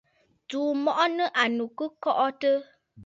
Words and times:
Tsùu 0.47 0.67
mɔʼɔ 0.83 1.05
nɨ̂ 1.15 1.25
ànnù 1.41 1.65
kɨ 1.77 1.85
kɔʼɔtə̂. 2.03 2.53